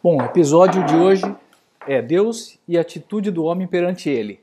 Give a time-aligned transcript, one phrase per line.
[0.00, 1.24] Bom, o episódio de hoje
[1.84, 4.40] é Deus e a atitude do homem perante ele.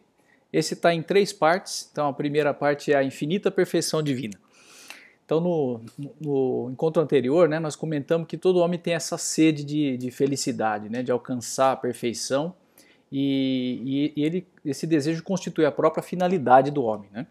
[0.52, 1.88] Esse está em três partes.
[1.90, 4.34] Então, a primeira parte é a infinita perfeição divina.
[5.24, 5.82] Então, no,
[6.20, 10.90] no encontro anterior, né, nós comentamos que todo homem tem essa sede de, de felicidade,
[10.90, 12.54] né, de alcançar a perfeição,
[13.10, 17.26] e, e, ele, esse desejo constitui a própria finalidade do homem, né,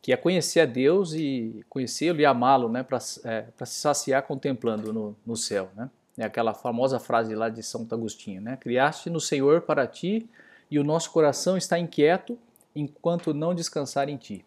[0.00, 4.94] que é conhecer a Deus e conhecê-lo e amá-lo né, para é, se saciar contemplando
[4.94, 5.68] no, no céu.
[5.76, 5.90] Né.
[6.18, 10.28] É aquela famosa frase lá de Santo Agostinho, né, criaste no Senhor para ti
[10.70, 12.38] e o nosso coração está inquieto
[12.74, 14.44] enquanto não descansar em ti.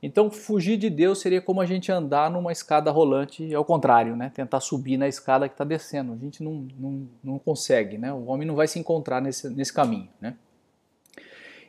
[0.00, 4.30] Então, fugir de Deus seria como a gente andar numa escada rolante, ao contrário, né?
[4.32, 6.12] tentar subir na escada que está descendo.
[6.12, 8.12] A gente não, não, não consegue, né?
[8.12, 10.08] o homem não vai se encontrar nesse, nesse caminho.
[10.20, 10.36] Né?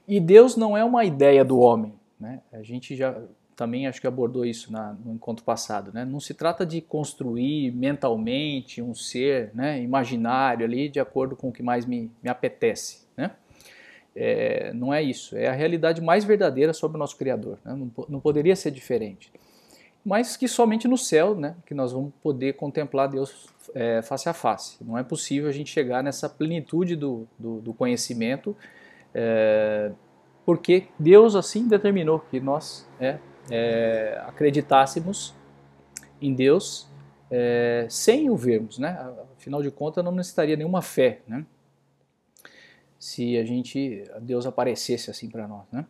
[0.07, 1.93] E Deus não é uma ideia do homem.
[2.19, 2.39] Né?
[2.53, 3.19] A gente já
[3.59, 5.91] também acho que abordou isso na, no encontro passado.
[5.91, 6.05] Né?
[6.05, 11.51] Não se trata de construir mentalmente um ser né, imaginário ali de acordo com o
[11.51, 13.01] que mais me, me apetece.
[13.17, 13.31] Né?
[14.15, 17.59] É, não é isso, é a realidade mais verdadeira sobre o nosso Criador.
[17.65, 17.75] Né?
[17.75, 19.29] Não, não, poderia ser diferente.
[20.05, 24.33] Mas que somente no céu né, que nós vamos poder contemplar Deus é, face a
[24.33, 24.77] face.
[24.81, 28.55] Não é possível a gente chegar nessa plenitude do, do, do conhecimento,
[29.13, 29.91] é,
[30.45, 35.33] porque Deus assim determinou que nós é, é acreditássemos
[36.21, 36.87] em Deus
[37.31, 38.77] é, sem o vermos.
[38.77, 38.97] Né?
[39.37, 41.21] Afinal de contas, não necessitaria nenhuma fé.
[41.27, 41.45] Né?
[42.99, 45.85] se a gente Deus aparecesse assim para nós, né?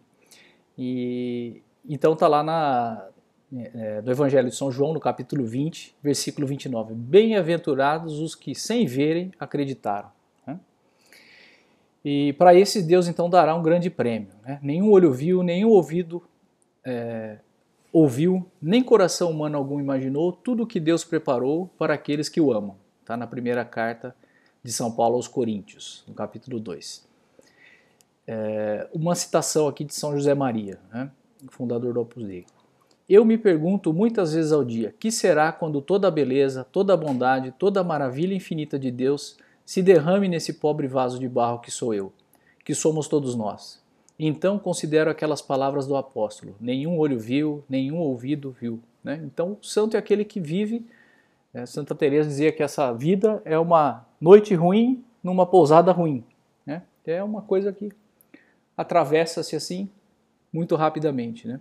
[0.77, 3.07] E então tá lá na
[3.51, 6.93] é, do Evangelho de São João no capítulo 20, versículo 29.
[6.93, 10.11] Bem-aventurados os que sem verem acreditaram.
[10.45, 10.59] Né?
[12.05, 14.29] E para esses Deus então dará um grande prêmio.
[14.43, 14.59] Né?
[14.61, 16.23] Nenhum olho viu, nenhum ouvido
[16.85, 17.39] é,
[17.91, 22.51] ouviu, nem coração humano algum imaginou tudo o que Deus preparou para aqueles que o
[22.53, 22.75] amam.
[23.01, 24.15] Está na primeira carta
[24.63, 27.07] de São Paulo aos Coríntios, no capítulo 2.
[28.27, 31.09] É, uma citação aqui de São José Maria, né,
[31.49, 32.45] fundador do Opus Dei.
[33.09, 36.97] Eu me pergunto muitas vezes ao dia: que será quando toda a beleza, toda a
[36.97, 41.71] bondade, toda a maravilha infinita de Deus se derrame nesse pobre vaso de barro que
[41.71, 42.13] sou eu,
[42.63, 43.81] que somos todos nós?
[44.19, 48.81] Então considero aquelas palavras do apóstolo: nenhum olho viu, nenhum ouvido viu.
[49.01, 49.21] Né?
[49.23, 50.85] Então, o santo é aquele que vive.
[51.53, 51.65] Né?
[51.65, 56.23] Santa Teresa dizia que essa vida é uma noite ruim numa pousada ruim.
[56.65, 56.81] Né?
[57.05, 57.91] É uma coisa que
[58.75, 59.89] atravessa-se assim
[60.51, 61.47] muito rapidamente.
[61.47, 61.59] Né?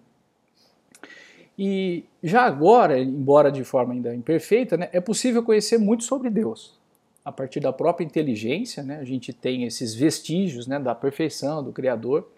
[1.58, 6.78] E já agora, embora de forma ainda imperfeita, né, é possível conhecer muito sobre Deus.
[7.25, 11.72] A partir da própria inteligência, né, a gente tem esses vestígios né, da perfeição do
[11.72, 12.28] Criador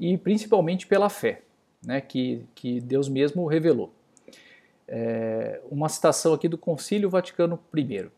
[0.00, 1.42] e principalmente pela fé,
[1.84, 3.92] né, que, que Deus mesmo revelou.
[4.88, 8.08] É, uma citação aqui do Concílio Vaticano I.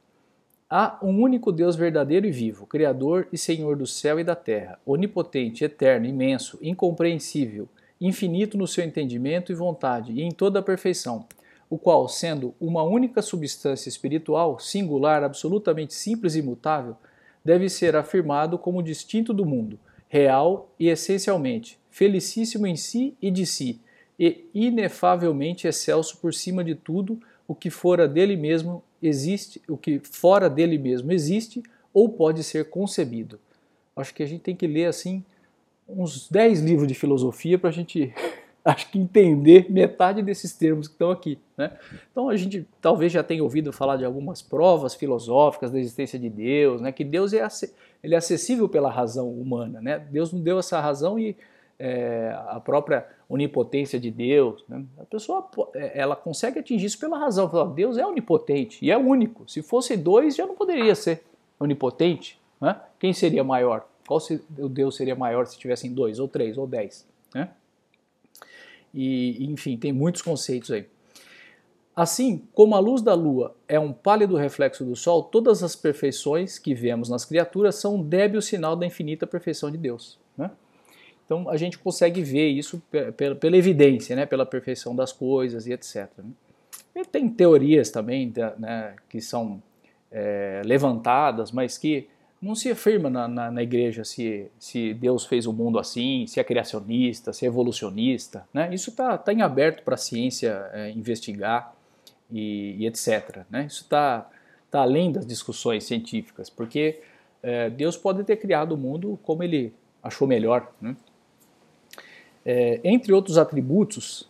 [0.71, 4.79] Há um único Deus verdadeiro e vivo, Criador e Senhor do céu e da terra,
[4.87, 7.69] onipotente, eterno, imenso, incompreensível,
[8.01, 11.27] infinito no seu entendimento e vontade e em toda a perfeição,
[11.69, 16.97] o qual, sendo uma única substância espiritual, singular, absolutamente simples e imutável,
[17.45, 19.79] deve ser afirmado como distinto do mundo,
[20.13, 23.81] real e essencialmente, felicíssimo em si e de si,
[24.19, 27.19] e inefavelmente excelso por cima de tudo
[27.49, 31.63] o que fora dele mesmo existe, o que fora dele mesmo existe
[31.95, 33.41] ou pode ser concebido.
[33.97, 35.25] Acho que a gente tem que ler assim
[35.89, 38.13] uns 10 livros de filosofia para a gente
[38.65, 41.39] acho que entender metade desses termos que estão aqui.
[41.57, 41.73] Né?
[42.11, 46.31] Então a gente talvez já tenha ouvido falar de algumas provas filosóficas da existência de
[46.31, 46.93] Deus, né?
[46.93, 47.47] que Deus é,
[48.03, 49.81] ele é acessível pela razão humana.
[49.81, 49.99] Né?
[49.99, 51.37] Deus não deu essa razão e
[51.79, 54.65] é, a própria onipotência de Deus.
[54.69, 54.85] Né?
[54.99, 57.51] A pessoa é, ela consegue atingir isso pela razão.
[57.75, 59.51] Deus é onipotente e é único.
[59.51, 61.25] Se fosse dois, já não poderia ser
[61.59, 62.41] onipotente.
[62.61, 62.79] Né?
[63.01, 63.89] Quem seria maior?
[64.07, 64.21] Qual
[64.59, 67.07] o Deus seria maior se tivessem dois, ou três, ou dez?
[67.35, 67.49] Né?
[68.95, 70.87] E, enfim, tem muitos conceitos aí.
[71.95, 76.59] Assim como a luz da lua é um pálido reflexo do sol, todas as perfeições
[76.59, 80.19] que vemos nas criaturas são um débil sinal da infinita perfeição de Deus.
[80.37, 80.51] Né?
[81.25, 82.83] Então a gente consegue ver isso
[83.15, 86.09] pela, pela evidência, né, pela perfeição das coisas e etc.
[86.19, 86.31] Né.
[86.95, 89.63] E tem teorias também né, que são
[90.11, 92.09] é, levantadas, mas que
[92.43, 96.41] não se afirma na, na, na, igreja se, se Deus fez o mundo assim, se
[96.41, 98.45] é criacionista, se é evolucionista.
[98.53, 98.75] Né?
[98.75, 101.73] Isso está tá em aberto para a ciência é, investigar
[102.29, 103.45] e, e etc.
[103.49, 103.67] Né?
[103.67, 104.29] Isso está
[104.69, 107.01] tá além das discussões científicas, porque
[107.41, 109.73] é, Deus pode ter criado o mundo como ele
[110.03, 110.73] achou melhor.
[110.81, 110.97] Né?
[112.45, 114.29] É, entre outros atributos,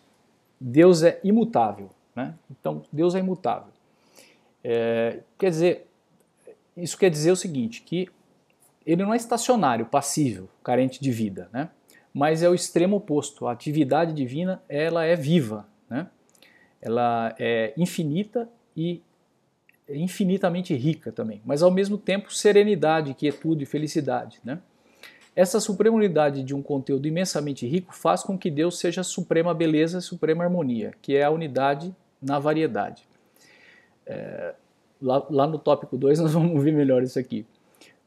[0.60, 1.88] Deus é imutável.
[2.14, 2.34] Né?
[2.50, 3.72] Então, Deus é imutável.
[4.62, 5.86] É, quer dizer,
[6.76, 8.08] isso quer dizer o seguinte, que
[8.84, 11.68] ele não é estacionário, passível, carente de vida, né?
[12.12, 13.46] mas é o extremo oposto.
[13.46, 16.08] A atividade divina ela é viva, né?
[16.80, 19.02] ela é infinita e
[19.88, 24.40] infinitamente rica também, mas ao mesmo tempo serenidade, quietude e felicidade.
[24.44, 24.58] Né?
[25.34, 29.54] Essa suprema unidade de um conteúdo imensamente rico faz com que Deus seja a suprema
[29.54, 33.04] beleza e suprema harmonia, que é a unidade na variedade.
[34.06, 34.54] É,
[35.02, 37.44] lá, lá, no tópico 2 nós vamos ver melhor isso aqui.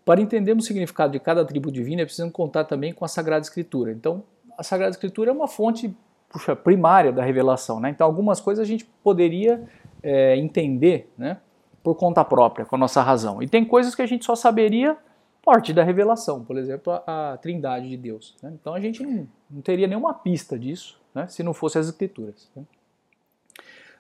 [0.03, 3.41] Para entendermos o significado de cada tribo divina, é preciso contar também com a Sagrada
[3.41, 3.91] Escritura.
[3.91, 4.23] Então,
[4.57, 5.95] a Sagrada Escritura é uma fonte
[6.29, 7.79] puxa, primária da revelação.
[7.79, 7.89] Né?
[7.89, 9.63] Então, algumas coisas a gente poderia
[10.03, 11.37] é, entender né,
[11.81, 13.41] por conta própria, com a nossa razão.
[13.41, 14.97] E tem coisas que a gente só saberia
[15.43, 18.35] parte da revelação, por exemplo, a, a trindade de Deus.
[18.41, 18.51] Né?
[18.59, 22.49] Então, a gente não, não, teria nenhuma pista disso né, se não fosse as Escrituras.
[22.55, 22.63] Né?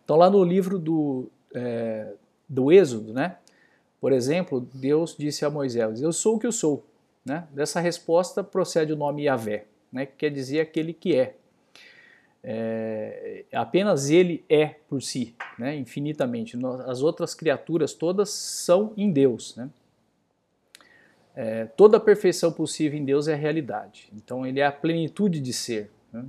[0.03, 2.13] Então, lá no livro do, é,
[2.47, 3.37] do Êxodo, né,
[4.05, 6.85] por exemplo, Deus disse a Moisés: Eu sou o que eu sou.
[7.25, 7.47] Né?
[7.51, 11.35] Dessa resposta procede o nome Yahvé, né, que quer dizer aquele que é.
[12.43, 13.45] é.
[13.51, 16.55] Apenas ele é por si, né, infinitamente.
[16.85, 19.55] As outras criaturas todas são em Deus.
[19.55, 19.71] Né?
[21.35, 24.07] É, toda a perfeição possível em Deus é a realidade.
[24.13, 25.89] Então ele é a plenitude de ser.
[26.13, 26.23] Né?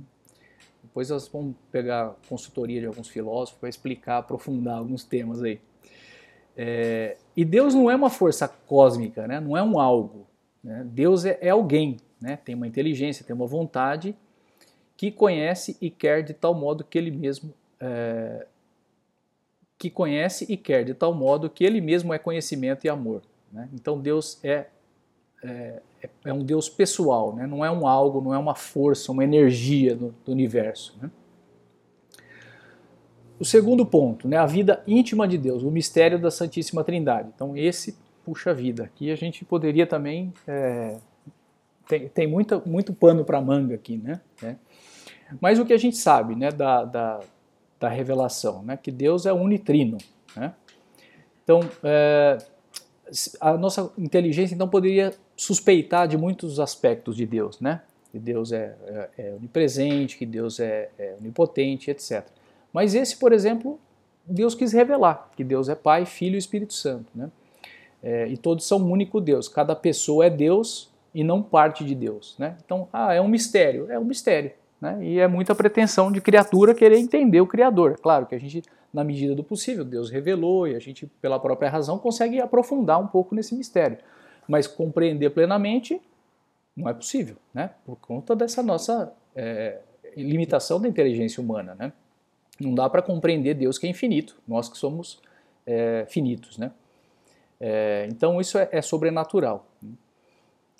[0.81, 5.61] Depois nós vamos pegar consultoria de alguns filósofos para explicar, aprofundar alguns temas aí.
[6.57, 9.39] É, e Deus não é uma força cósmica, né?
[9.39, 10.25] não é um algo.
[10.63, 10.83] Né?
[10.85, 12.35] Deus é, é alguém, né?
[12.43, 14.15] tem uma inteligência, tem uma vontade
[14.97, 18.47] que conhece e quer de tal modo que ele mesmo é,
[19.77, 23.21] que conhece e quer de tal modo que ele mesmo é conhecimento e amor.
[23.51, 23.69] Né?
[23.71, 24.65] Então Deus é,
[25.43, 25.81] é,
[26.25, 27.45] é, um Deus pessoal, né?
[27.45, 30.97] não é um algo, não é uma força, uma energia do, do universo.
[30.99, 31.11] Né?
[33.39, 37.29] O segundo ponto, né, a vida íntima de Deus, o mistério da Santíssima Trindade.
[37.35, 37.95] Então, esse
[38.27, 38.83] puxa vida.
[38.83, 40.33] Aqui a gente poderia também.
[40.45, 40.97] É,
[41.87, 44.19] tem, tem muita, muito pano para manga aqui, né?
[44.43, 44.55] É.
[45.39, 47.19] Mas o que a gente sabe né, da, da,
[47.79, 49.97] da revelação, né, que Deus é unitrino.
[50.35, 50.53] Né?
[51.43, 52.37] Então, é,
[53.39, 57.81] a nossa inteligência então poderia suspeitar de muitos aspectos de Deus, né?
[58.11, 62.25] Que Deus é, é, é onipresente, que Deus é, é onipotente, etc.
[62.77, 63.79] Mas esse, por exemplo,
[64.23, 67.07] Deus quis revelar que Deus é Pai, Filho e Espírito Santo.
[67.15, 67.31] Né?
[68.03, 69.47] É, e todos são um único Deus.
[69.47, 72.35] Cada pessoa é Deus e não parte de Deus.
[72.37, 72.55] Né?
[72.63, 73.91] Então, ah, é um mistério.
[73.91, 74.51] É um mistério.
[74.79, 74.95] Né?
[75.01, 77.97] E é muita pretensão de criatura querer entender o Criador.
[77.99, 78.61] Claro que a gente,
[78.93, 83.07] na medida do possível, Deus revelou e a gente, pela própria razão, consegue aprofundar um
[83.07, 83.97] pouco nesse mistério.
[84.47, 85.99] Mas compreender plenamente
[86.75, 87.71] não é possível, né?
[87.83, 89.79] por conta dessa nossa é,
[90.15, 91.73] limitação da inteligência humana.
[91.73, 91.91] Né?
[92.59, 95.19] Não dá para compreender Deus que é infinito, nós que somos
[95.65, 96.71] é, finitos, né?
[97.59, 99.67] É, então isso é, é sobrenatural.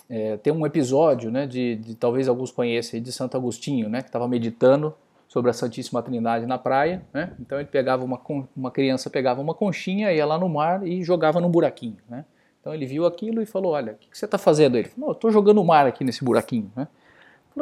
[0.10, 4.08] É, tem um episódio, né, de, de, talvez alguns conheçam, de Santo Agostinho, né, que
[4.08, 4.94] estava meditando
[5.28, 7.34] sobre a Santíssima Trindade na praia, né?
[7.40, 8.20] Então ele pegava uma
[8.56, 12.24] uma criança pegava uma conchinha ia lá no mar e jogava num buraquinho, né?
[12.62, 14.78] Então ele viu aquilo e falou, olha, o que, que você está fazendo?
[14.78, 16.88] Ele falou, estou jogando o mar aqui nesse buraquinho, né?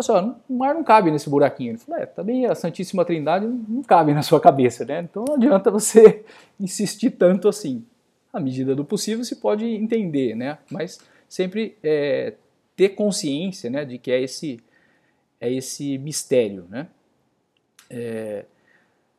[0.04, 1.72] Falou assim, ó, o mar não cabe nesse buraquinho.
[1.72, 5.02] Ele falou, é, também a Santíssima Trindade não cabe na sua cabeça, né?
[5.02, 6.26] Então não adianta você
[6.60, 7.86] insistir tanto assim.
[8.34, 10.58] À medida do possível se pode entender, né?
[10.70, 11.00] Mas
[11.30, 12.34] sempre é,
[12.76, 14.60] ter consciência, né, de que é esse
[15.40, 16.88] é esse mistério, né?
[17.90, 18.46] É,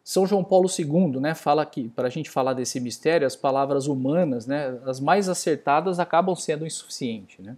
[0.02, 3.86] São João Paulo II, né, fala que para a gente falar desse mistério, as palavras
[3.86, 7.56] humanas, né, as mais acertadas acabam sendo insuficientes, né?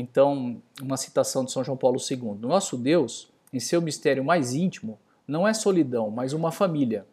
[0.00, 4.96] Então, uma citação de São João Paulo II: Nosso Deus, em seu mistério mais íntimo,
[5.26, 7.04] não é solidão, mas uma família,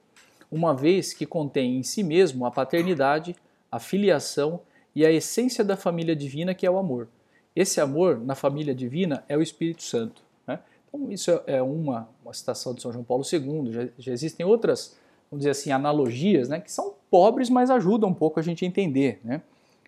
[0.51, 3.35] uma vez que contém em si mesmo a paternidade,
[3.71, 4.59] a filiação
[4.95, 7.07] e a essência da família divina, que é o amor.
[7.55, 10.21] Esse amor na família divina é o Espírito Santo.
[10.45, 10.59] Né?
[10.87, 13.71] Então, isso é uma, uma citação de São João Paulo II.
[13.71, 14.95] Já, já existem outras,
[15.31, 18.67] vamos dizer assim, analogias, né, que são pobres, mas ajudam um pouco a gente a
[18.67, 19.19] entender.
[19.23, 19.41] Né?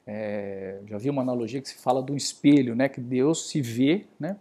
[0.09, 4.05] É, já vi uma analogia que se fala do espelho, né, que Deus se vê,
[4.17, 4.37] né,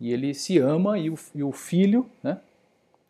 [0.00, 2.40] e ele se ama e o, e o filho, né,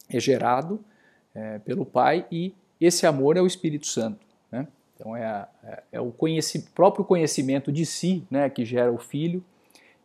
[0.09, 0.85] é gerado
[1.33, 4.67] é, pelo Pai e esse amor é o Espírito Santo, né.
[4.97, 8.99] Então é, a, é, é o conheci, próprio conhecimento de si, né, que gera o
[8.99, 9.45] filho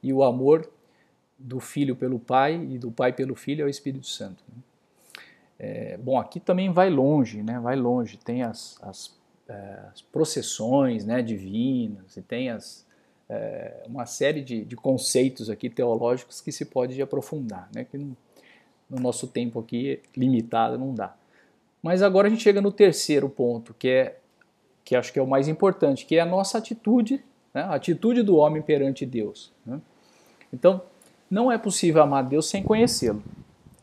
[0.03, 0.69] e o amor
[1.39, 4.43] do filho pelo Pai e do Pai pelo filho é o Espírito Santo.
[4.47, 4.61] Né?
[5.57, 8.17] É, bom, aqui também vai longe, né, vai longe.
[8.17, 9.11] Tem as, as
[9.93, 12.85] as processões né, divinas, e tem as,
[13.29, 18.17] é, uma série de, de, conceitos aqui teológicos que se pode aprofundar, né, que no,
[18.89, 21.15] no nosso tempo aqui limitado não dá.
[21.81, 24.17] Mas agora a gente chega no terceiro ponto, que é
[24.85, 27.63] que acho que é o mais importante, que é a nossa atitude, né?
[27.63, 29.51] a atitude do homem perante Deus.
[29.65, 29.81] Né?
[30.53, 30.79] Então,
[31.29, 33.23] não é possível amar Deus sem conhecê-lo.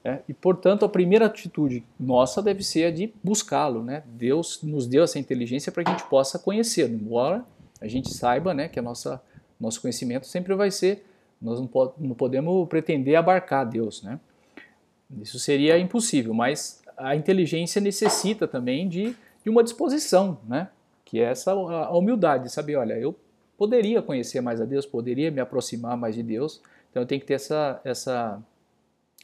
[0.05, 0.21] Né?
[0.29, 3.83] E, portanto, a primeira atitude nossa deve ser a de buscá-lo.
[3.83, 4.03] Né?
[4.07, 7.45] Deus nos deu essa inteligência para que a gente possa conhecê-lo, embora
[7.81, 9.21] a gente saiba né, que a nossa,
[9.59, 11.05] nosso conhecimento sempre vai ser,
[11.41, 11.69] nós não,
[11.99, 14.03] não podemos pretender abarcar Deus.
[14.03, 14.21] Né?
[15.21, 20.69] Isso seria impossível, mas a inteligência necessita também de, de uma disposição, né?
[21.05, 23.15] que é essa a humildade, saber, olha, eu
[23.59, 27.27] poderia conhecer mais a Deus, poderia me aproximar mais de Deus, então eu tenho que
[27.27, 28.41] ter essa, essa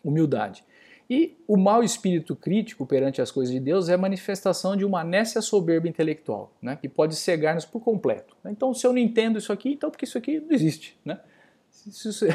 [0.05, 0.65] humildade.
[1.11, 5.41] E o mau espírito crítico perante as coisas de Deus é manifestação de uma nécia
[5.41, 8.37] soberba intelectual, né, que pode cegar-nos por completo.
[8.45, 10.99] Então, se eu não entendo isso aqui, então porque isso aqui não existe.
[11.03, 11.19] Né?
[11.87, 12.27] Isso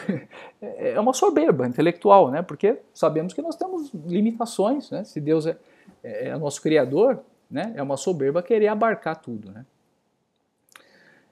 [0.61, 2.41] é uma soberba intelectual, né?
[2.41, 4.89] porque sabemos que nós temos limitações.
[4.89, 5.03] Né?
[5.03, 5.57] Se Deus é,
[6.03, 7.73] é, é nosso Criador, né?
[7.75, 9.51] é uma soberba querer abarcar tudo.
[9.51, 9.65] Né?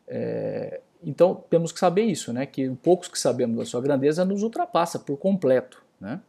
[0.08, 2.46] É, então, temos que saber isso, né?
[2.46, 5.82] que poucos que sabemos da sua grandeza nos ultrapassa por completo.
[6.00, 6.20] Né?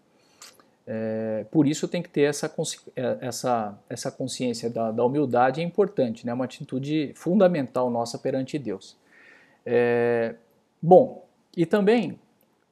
[0.87, 2.53] É, por isso tem que ter essa,
[2.97, 6.33] é, essa, essa consciência da, da humildade é importante, é né?
[6.33, 8.97] uma atitude fundamental nossa perante Deus.
[9.65, 10.35] É,
[10.81, 11.25] bom,
[11.57, 12.19] e também,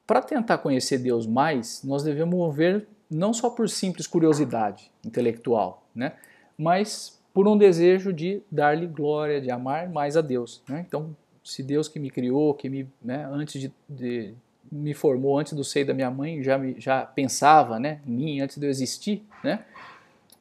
[0.07, 6.15] para tentar conhecer Deus mais, nós devemos mover não só por simples curiosidade intelectual, né?
[6.59, 10.63] mas por um desejo de dar-lhe glória, de amar mais a Deus.
[10.69, 10.85] Né?
[10.87, 11.15] Então,
[11.45, 14.35] se Deus que me criou, que me, né, antes de, de
[14.71, 18.41] me formou antes do seio da minha mãe, já, me, já pensava né, em mim
[18.41, 19.65] antes de eu existir, né?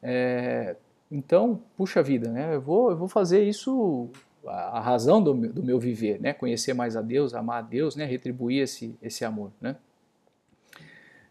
[0.02, 0.76] É,
[1.10, 2.54] então, puxa vida, né?
[2.54, 4.08] Eu vou, eu vou fazer isso
[4.46, 6.32] a, a razão do meu, do meu, viver, né?
[6.32, 8.04] Conhecer mais a Deus, amar a Deus, né?
[8.04, 9.76] Retribuir esse, esse amor, né?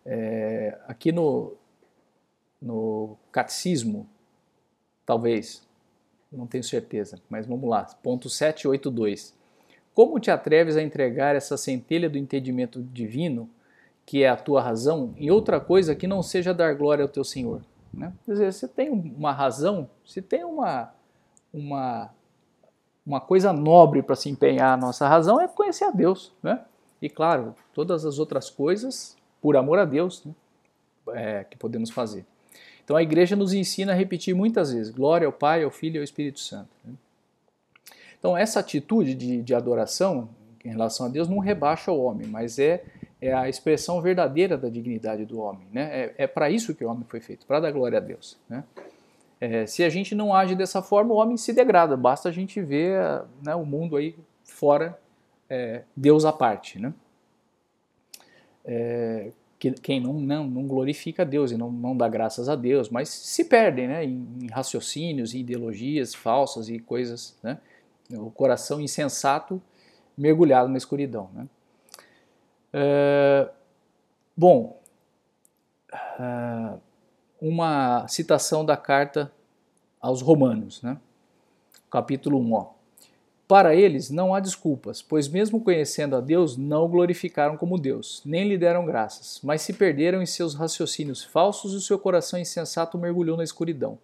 [0.06, 1.56] É, aqui no,
[2.62, 4.08] no catecismo,
[5.06, 5.65] talvez,
[6.32, 9.38] não tenho certeza, mas vamos lá, ponto 782.
[10.00, 13.50] Como te atreves a entregar essa centelha do entendimento divino,
[14.06, 17.25] que é a tua razão, em outra coisa que não seja dar glória ao teu
[17.25, 17.62] Senhor?
[17.94, 18.13] Né?
[18.25, 20.94] Quer dizer, você tem uma razão, se tem uma,
[21.53, 22.12] uma,
[23.06, 26.32] uma coisa nobre para se empenhar a nossa razão, é conhecer a Deus.
[26.41, 26.63] Né?
[27.01, 30.34] E claro, todas as outras coisas, por amor a Deus, né?
[31.10, 32.25] é, que podemos fazer.
[32.86, 35.98] Então a igreja nos ensina a repetir muitas vezes: glória ao Pai, ao Filho e
[35.98, 36.70] ao Espírito Santo.
[36.86, 36.94] Né?
[38.20, 40.30] Então, essa atitude de, de adoração
[40.64, 42.84] em relação a Deus não rebaixa o homem, mas é,
[43.22, 45.68] é a expressão verdadeira da dignidade do homem.
[45.72, 46.04] Né?
[46.18, 48.38] É, é para isso que o homem foi feito, para dar glória a Deus.
[48.50, 48.64] Né?
[49.40, 51.96] É, se a gente não age dessa forma, o homem se degrada.
[51.96, 55.00] Basta a gente ver né, o mundo aí fora,
[55.50, 56.78] é, Deus à parte.
[56.78, 56.94] Né?
[58.66, 62.90] É, que, quem não, não, não, glorifica Deus e não, não dá graças a Deus,
[62.90, 67.38] mas se perdem né, em, em raciocínios, em ideologias falsas e coisas.
[67.42, 67.58] Né?
[68.18, 69.62] O coração insensato
[70.18, 71.30] mergulhado na escuridão.
[71.34, 71.48] Né?
[72.74, 73.50] É,
[74.36, 74.82] bom,
[75.92, 76.74] é,
[77.42, 79.32] uma citação da carta
[80.01, 80.98] aos Romanos, né?
[81.89, 82.54] capítulo 1.
[82.54, 82.72] Ó.
[83.48, 88.22] Para eles não há desculpas, pois, mesmo conhecendo a Deus, não o glorificaram como Deus,
[88.24, 92.39] nem lhe deram graças, mas se perderam em seus raciocínios falsos e o seu coração
[92.39, 93.98] insensato mergulhou na escuridão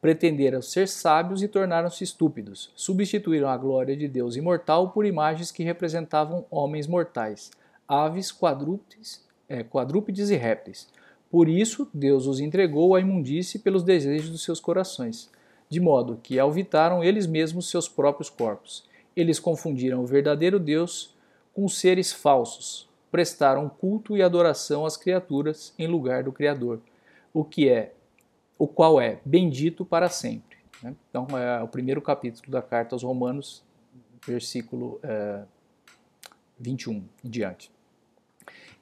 [0.00, 2.70] pretenderam ser sábios e tornaram-se estúpidos.
[2.74, 7.50] Substituíram a glória de Deus imortal por imagens que representavam homens mortais,
[7.88, 10.88] aves, quadrúpedes, é, quadrúpedes e répteis.
[11.30, 15.30] Por isso, Deus os entregou à imundície pelos desejos dos seus corações,
[15.68, 18.84] de modo que alvitaram eles mesmos seus próprios corpos.
[19.16, 21.14] Eles confundiram o verdadeiro Deus
[21.52, 26.80] com seres falsos, prestaram culto e adoração às criaturas em lugar do Criador,
[27.32, 27.92] o que é
[28.58, 30.56] o qual é bendito para sempre.
[30.82, 30.94] Né?
[31.08, 33.62] Então, é o primeiro capítulo da carta aos Romanos,
[34.26, 35.42] versículo é,
[36.58, 37.70] 21 em diante.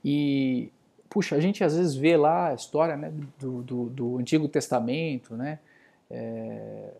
[0.05, 0.71] E,
[1.09, 5.37] puxa, a gente às vezes vê lá a história né, do, do, do Antigo Testamento,
[5.37, 5.59] né?
[6.11, 6.93] É,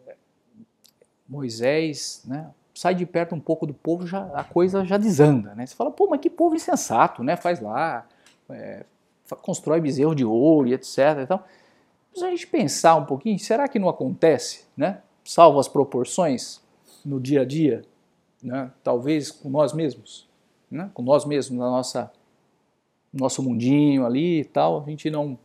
[1.29, 2.51] Moisés, né?
[2.75, 5.65] sai de perto um pouco do povo, já, a coisa já desanda, né?
[5.65, 7.37] Você fala, pô, mas que povo insensato, né?
[7.37, 8.07] Faz lá,
[8.51, 8.85] é,
[9.43, 11.21] constrói bezerro de ouro e etc.
[11.23, 11.43] Então,
[12.15, 15.03] se a gente pensar um pouquinho, será que não acontece, né?
[15.25, 16.61] Salvo as proporções
[17.05, 17.83] no dia a dia,
[18.43, 18.71] né?
[18.83, 20.29] Talvez com nós mesmos,
[20.71, 20.91] né?
[20.95, 22.13] Com nós mesmos na nossa
[23.13, 25.39] nosso mundinho ali e tal, a gente não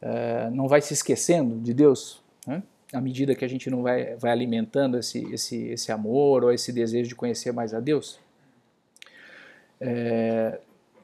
[0.00, 2.62] é, não vai se esquecendo de Deus, né?
[2.92, 6.72] À medida que a gente não vai, vai alimentando esse, esse, esse amor ou esse
[6.72, 8.18] desejo de conhecer mais a Deus.
[9.78, 10.58] É,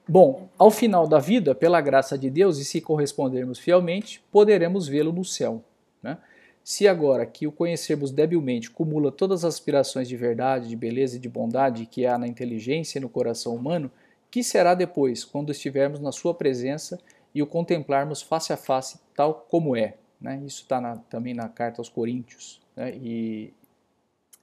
[0.06, 5.12] Bom, ao final da vida, pela graça de Deus e se correspondermos fielmente, poderemos vê-lo
[5.12, 5.62] no céu.
[6.02, 6.18] Né?
[6.62, 11.18] Se agora que o conhecermos debilmente cumula todas as aspirações de verdade, de beleza e
[11.18, 13.90] de bondade que há na inteligência e no coração humano,
[14.30, 17.00] que será depois, quando estivermos na sua presença
[17.34, 19.94] e o contemplarmos face a face tal como é?
[20.20, 20.42] Né?
[20.44, 22.94] Isso está também na carta aos Coríntios né?
[22.94, 23.52] e,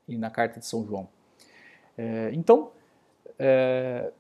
[0.08, 1.08] e, na carta de São João.
[1.98, 2.72] É, então,
[3.38, 4.12] é,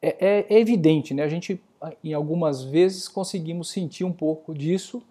[0.00, 1.22] é, é, evidente, né?
[1.22, 1.60] a gente
[2.02, 5.02] em algumas vezes conseguimos sentir um pouco disso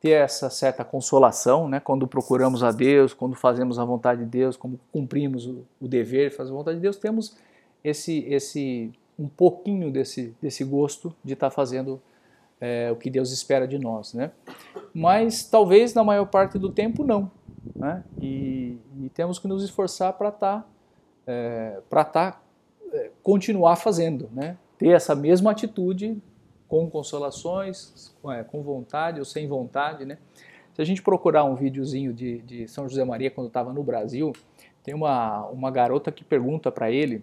[0.00, 1.78] ter essa certa consolação, né?
[1.78, 6.34] Quando procuramos a Deus, quando fazemos a vontade de Deus, como cumprimos o, o dever,
[6.34, 7.36] fazer a vontade de Deus, temos
[7.84, 12.00] esse, esse um pouquinho desse, desse gosto de estar tá fazendo
[12.58, 14.30] é, o que Deus espera de nós, né?
[14.94, 17.30] Mas talvez na maior parte do tempo não,
[17.76, 18.02] né?
[18.18, 20.68] E, e temos que nos esforçar para estar, tá,
[21.26, 22.49] é, para tá, é,
[23.22, 24.56] continuar fazendo, né?
[24.78, 26.20] Ter essa mesma atitude
[26.68, 30.18] com consolações, é, com vontade ou sem vontade, né?
[30.74, 34.32] Se a gente procurar um videozinho de, de São José Maria quando estava no Brasil,
[34.82, 37.22] tem uma, uma garota que pergunta para ele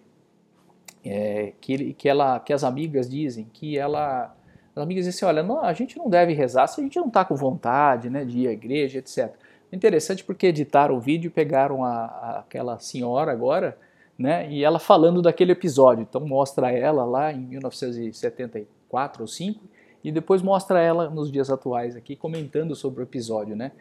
[1.04, 4.34] é, que, ele, que, ela, que as amigas dizem que ela
[4.76, 7.08] as amigas dizem assim, olha, não, a gente não deve rezar se a gente não
[7.08, 9.34] está com vontade né, de ir à igreja, etc.
[9.74, 13.76] Interessante porque editaram o vídeo e pegaram a, a, aquela senhora agora,
[14.18, 16.02] né, e ela falando daquele episódio.
[16.02, 19.64] Então mostra ela lá em 1974 4 ou 5,
[20.04, 23.72] e depois mostra ela nos dias atuais aqui comentando sobre o episódio, né?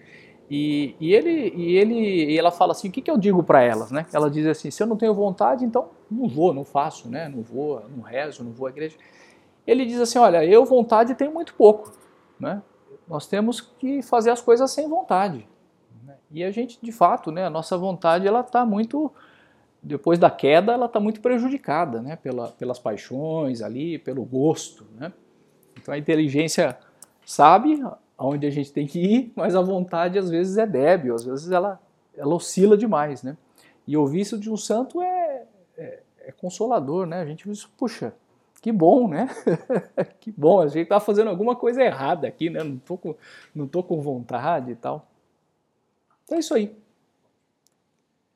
[0.48, 3.62] E, e ele e ele e ela fala assim, o que, que eu digo para
[3.62, 4.06] elas, né?
[4.12, 7.28] Ela diz assim, se eu não tenho vontade, então não vou, não faço, né?
[7.28, 8.96] Não vou, não rezo, não vou à igreja.
[9.66, 11.92] Ele diz assim, olha, eu vontade tenho muito pouco,
[12.38, 12.62] né?
[13.08, 15.46] Nós temos que fazer as coisas sem vontade.
[16.30, 17.44] E a gente, de fato, né?
[17.44, 19.12] A nossa vontade ela está muito
[19.86, 24.84] depois da queda, ela está muito prejudicada né, Pela, pelas paixões ali, pelo gosto.
[24.98, 25.12] Né?
[25.80, 26.76] Então a inteligência
[27.24, 27.82] sabe
[28.18, 31.50] aonde a gente tem que ir, mas a vontade às vezes é débil, às vezes
[31.50, 31.80] ela,
[32.16, 33.22] ela oscila demais.
[33.22, 33.36] Né?
[33.86, 35.44] E ouvir isso de um santo é,
[35.78, 37.20] é, é consolador, né?
[37.20, 38.12] A gente diz, puxa,
[38.60, 39.28] que bom, né?
[40.18, 42.64] que bom, a gente está fazendo alguma coisa errada aqui, né?
[42.64, 43.14] Não estou com,
[43.54, 45.06] não tô com vontade e tal.
[46.24, 46.76] Então é isso aí.